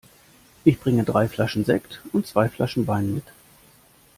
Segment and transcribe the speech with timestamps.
[0.63, 3.25] Ich bringe drei Flaschen Sekt und zwei Flaschen Wein mit.